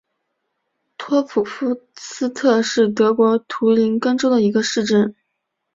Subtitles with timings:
[0.97, 5.13] 托普夫斯特是德国图林根州的一个市镇。